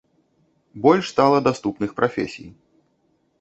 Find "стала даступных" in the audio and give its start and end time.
1.09-1.93